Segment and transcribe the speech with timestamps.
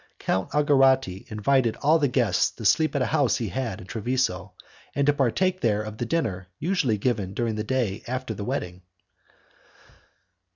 [0.17, 4.53] Count Algarotti invited all the guests to sleep at a house he had in Treviso,
[4.95, 8.81] and to partake there of the dinner usually given the day after the wedding.